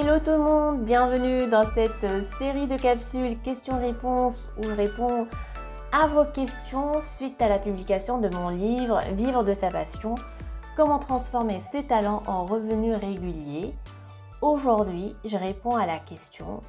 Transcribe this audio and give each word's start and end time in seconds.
Hello 0.00 0.20
tout 0.20 0.30
le 0.30 0.38
monde, 0.38 0.84
bienvenue 0.84 1.48
dans 1.48 1.64
cette 1.74 2.22
série 2.38 2.68
de 2.68 2.76
capsules 2.76 3.36
questions-réponses 3.40 4.48
où 4.56 4.62
je 4.62 4.70
réponds 4.70 5.26
à 5.90 6.06
vos 6.06 6.24
questions 6.24 7.00
suite 7.00 7.42
à 7.42 7.48
la 7.48 7.58
publication 7.58 8.18
de 8.18 8.28
mon 8.28 8.48
livre 8.48 9.02
Vivre 9.14 9.42
de 9.42 9.54
sa 9.54 9.72
passion, 9.72 10.14
comment 10.76 11.00
transformer 11.00 11.58
ses 11.60 11.82
talents 11.82 12.22
en 12.28 12.46
revenus 12.46 12.94
réguliers. 12.94 13.74
Aujourd'hui, 14.40 15.16
je 15.24 15.36
réponds 15.36 15.74
à 15.74 15.84
la 15.84 15.98
question 15.98 16.62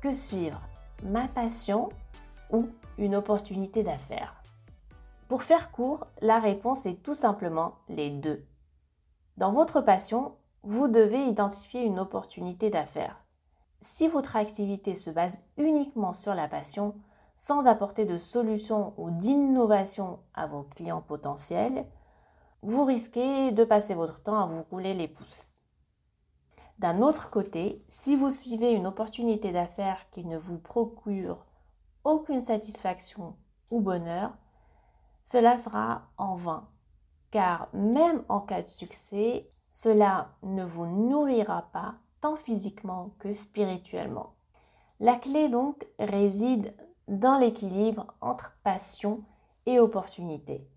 que 0.00 0.14
suivre 0.14 0.62
ma 1.02 1.28
passion 1.28 1.90
ou 2.50 2.70
une 2.96 3.16
opportunité 3.16 3.82
d'affaires? 3.82 4.42
Pour 5.28 5.42
faire 5.42 5.72
court, 5.72 6.06
la 6.22 6.38
réponse 6.38 6.86
est 6.86 7.02
tout 7.02 7.12
simplement 7.12 7.74
les 7.90 8.08
deux. 8.08 8.42
Dans 9.36 9.52
votre 9.52 9.82
passion, 9.82 10.32
vous 10.62 10.88
devez 10.88 11.24
identifier 11.26 11.82
une 11.82 11.98
opportunité 11.98 12.70
d'affaires. 12.70 13.24
Si 13.80 14.06
votre 14.06 14.36
activité 14.36 14.94
se 14.94 15.10
base 15.10 15.42
uniquement 15.56 16.12
sur 16.12 16.34
la 16.34 16.48
passion, 16.48 16.94
sans 17.36 17.66
apporter 17.66 18.04
de 18.06 18.18
solution 18.18 18.94
ou 18.96 19.10
d'innovation 19.10 20.20
à 20.34 20.46
vos 20.46 20.62
clients 20.62 21.02
potentiels, 21.02 21.86
vous 22.62 22.84
risquez 22.84 23.50
de 23.50 23.64
passer 23.64 23.94
votre 23.94 24.22
temps 24.22 24.38
à 24.38 24.46
vous 24.46 24.62
rouler 24.70 24.94
les 24.94 25.08
pouces. 25.08 25.58
D'un 26.78 27.02
autre 27.02 27.30
côté, 27.30 27.84
si 27.88 28.14
vous 28.14 28.30
suivez 28.30 28.72
une 28.72 28.86
opportunité 28.86 29.50
d'affaires 29.50 30.08
qui 30.10 30.24
ne 30.24 30.38
vous 30.38 30.58
procure 30.58 31.44
aucune 32.04 32.42
satisfaction 32.42 33.36
ou 33.70 33.80
bonheur, 33.80 34.36
cela 35.24 35.58
sera 35.58 36.10
en 36.16 36.36
vain. 36.36 36.68
Car 37.30 37.68
même 37.72 38.24
en 38.28 38.40
cas 38.40 38.62
de 38.62 38.68
succès, 38.68 39.50
cela 39.72 40.28
ne 40.42 40.64
vous 40.64 40.86
nourrira 40.86 41.62
pas 41.72 41.94
tant 42.20 42.36
physiquement 42.36 43.10
que 43.18 43.32
spirituellement. 43.32 44.34
La 45.00 45.16
clé 45.16 45.48
donc 45.48 45.88
réside 45.98 46.76
dans 47.08 47.38
l'équilibre 47.38 48.06
entre 48.20 48.52
passion 48.62 49.24
et 49.66 49.80
opportunité. 49.80 50.68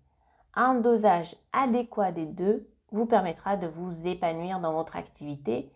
Un 0.54 0.76
dosage 0.76 1.36
adéquat 1.52 2.10
des 2.10 2.24
deux 2.24 2.68
vous 2.90 3.04
permettra 3.04 3.58
de 3.58 3.66
vous 3.66 4.06
épanouir 4.06 4.60
dans 4.60 4.72
votre 4.72 4.96
activité 4.96 5.70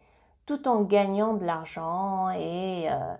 tout 0.46 0.66
en 0.66 0.80
gagnant 0.82 1.34
de 1.34 1.44
l'argent 1.44 2.30
et 2.30 2.90
euh, 2.90 3.14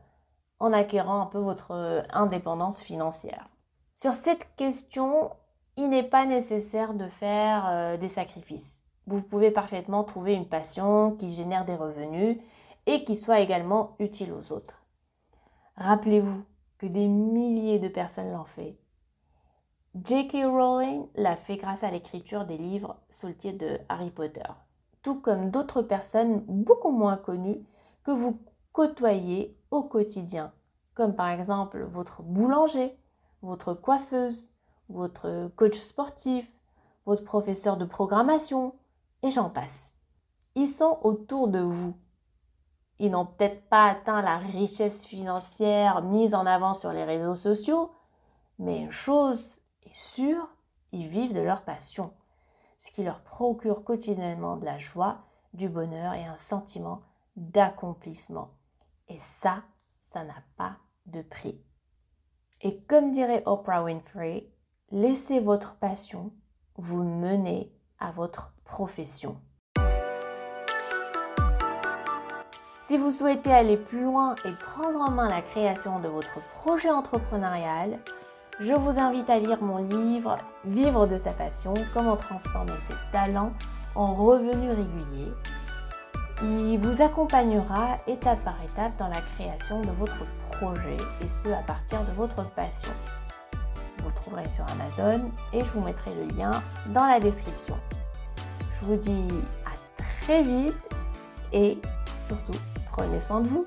en 0.59 0.73
acquérant 0.73 1.21
un 1.21 1.27
peu 1.27 1.39
votre 1.39 2.07
indépendance 2.11 2.81
financière. 2.81 3.49
Sur 3.95 4.15
cette 4.15 4.57
question, 4.57 5.31
il 5.77 5.91
n'est 5.91 6.09
pas 6.09 6.25
nécessaire 6.25 6.95
de 6.95 7.07
faire 7.07 7.69
euh, 7.69 7.97
des 7.99 8.09
sacrifices 8.09 8.81
vous 9.07 9.23
pouvez 9.23 9.51
parfaitement 9.51 10.05
trouver 10.05 10.35
une 10.35 10.49
passion 10.49 11.13
qui 11.13 11.31
génère 11.31 11.65
des 11.65 11.75
revenus 11.75 12.39
et 12.87 13.05
qui 13.05 13.17
soit 13.17 13.41
également 13.41 13.97
utile 13.99 14.33
aux 14.33 14.53
autres. 14.53 14.83
Rappelez-vous 15.77 16.45
que 16.79 16.87
des 16.87 17.07
milliers 17.07 17.79
de 17.79 17.89
personnes 17.89 18.33
l'ont 18.33 18.45
fait. 18.45 18.79
J.K. 20.05 20.45
Rowling 20.45 21.07
l'a 21.17 21.37
fait 21.37 21.57
grâce 21.57 21.83
à 21.83 21.91
l'écriture 21.91 22.45
des 22.45 22.59
livres 22.59 22.97
sous 23.11 23.27
le 23.27 23.37
titre 23.37 23.59
de 23.59 23.79
Harry 23.89 24.11
Potter, 24.11 24.49
tout 25.03 25.21
comme 25.21 25.51
d'autres 25.51 25.83
personnes 25.83 26.45
beaucoup 26.47 26.93
moins 26.93 27.17
connues 27.17 27.65
que 28.05 28.13
vous 28.13 28.39
côtoyez 28.73 29.59
au 29.71 29.83
quotidien, 29.83 30.53
comme 30.95 31.17
par 31.17 31.29
exemple 31.29 31.83
votre 31.83 32.23
boulanger, 32.23 32.97
votre 33.43 33.75
coiffeuse, 33.75 34.53
votre 34.89 35.51
coach 35.57 35.79
sportif, 35.79 36.49
votre 37.05 37.25
professeur 37.25 37.77
de 37.77 37.85
programmation, 37.85 38.75
et 39.23 39.31
j'en 39.31 39.51
passe. 39.51 39.93
Ils 40.55 40.69
sont 40.69 40.99
autour 41.03 41.49
de 41.49 41.61
vous. 41.61 41.95
Ils 42.99 43.11
n'ont 43.11 43.27
peut-être 43.27 43.69
pas 43.69 43.87
atteint 43.87 44.23
la 44.23 44.39
richesse 44.39 45.07
financière 45.07 46.03
mise 46.03 46.35
en 46.35 46.45
avant 46.45 46.75
sur 46.75 46.93
les 46.93 47.05
réseaux 47.05 47.35
sociaux, 47.35 47.93
mais 48.59 48.79
une 48.79 48.91
chose 48.91 49.61
est 49.85 49.97
sûre, 49.97 50.49
ils 50.93 51.09
vivent 51.09 51.35
de 51.35 51.41
leur 51.41 51.63
passion, 51.63 52.13
ce 52.79 52.91
qui 52.91 53.03
leur 53.03 53.23
procure 53.23 53.85
quotidiennement 53.85 54.57
de 54.57 54.67
la 54.67 54.79
joie, 54.79 55.23
du 55.55 55.69
bonheur 55.69 56.15
et 56.15 56.25
un 56.25 56.37
sentiment 56.37 57.03
d'accomplissement. 57.37 58.51
Et 59.09 59.19
ça, 59.19 59.63
ça 59.99 60.25
n'a 60.25 60.43
pas 60.57 60.77
de 61.07 61.23
prix. 61.23 61.65
Et 62.61 62.83
comme 62.83 63.11
dirait 63.11 63.43
Oprah 63.47 63.83
Winfrey, 63.83 64.53
laissez 64.91 65.41
votre 65.41 65.77
passion 65.77 66.33
vous 66.77 67.03
mener 67.03 67.75
à 67.99 68.11
votre 68.11 68.55
profession. 68.71 69.37
Si 72.79 72.97
vous 72.97 73.11
souhaitez 73.11 73.53
aller 73.53 73.77
plus 73.77 74.05
loin 74.05 74.37
et 74.45 74.53
prendre 74.53 75.01
en 75.01 75.11
main 75.11 75.29
la 75.29 75.43
création 75.43 75.99
de 75.99 76.09
votre 76.09 76.41
projet 76.55 76.91
entrepreneurial, 76.91 77.99
je 78.61 78.73
vous 78.73 78.99
invite 78.99 79.29
à 79.29 79.39
lire 79.39 79.63
mon 79.63 79.79
livre 79.79 80.39
Vivre 80.65 81.07
de 81.07 81.19
sa 81.19 81.33
passion, 81.33 81.75
comment 81.93 82.17
transformer 82.17 82.79
ses 82.81 82.95
talents 83.13 83.53
en 83.95 84.15
revenus 84.15 84.71
réguliers. 84.71 85.33
Il 86.43 86.79
vous 86.79 87.03
accompagnera 87.03 87.99
étape 88.07 88.43
par 88.45 88.63
étape 88.63 88.97
dans 88.99 89.09
la 89.09 89.21
création 89.35 89.83
de 89.83 89.91
votre 89.99 90.25
projet 90.53 90.97
et 91.23 91.29
ce 91.29 91.49
à 91.49 91.63
partir 91.63 92.01
de 92.05 92.13
votre 92.13 92.45
passion. 92.55 92.93
Vous 93.99 94.11
trouverez 94.13 94.49
sur 94.49 94.65
Amazon 94.65 95.31
et 95.53 95.61
je 95.61 95.71
vous 95.71 95.81
mettrai 95.81 96.13
le 96.15 96.37
lien 96.37 96.63
dans 96.89 97.07
la 97.07 97.21
description. 97.21 97.77
Je 98.81 98.87
vous 98.87 98.97
dis 98.97 99.29
à 99.67 100.03
très 100.03 100.43
vite 100.43 100.75
et 101.53 101.79
surtout 102.15 102.59
prenez 102.91 103.21
soin 103.21 103.41
de 103.41 103.49
vous. 103.49 103.67